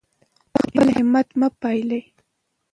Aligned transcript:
خپل 0.63 0.87
همت 0.97 1.27
مه 1.39 1.47
بایلئ. 1.59 2.03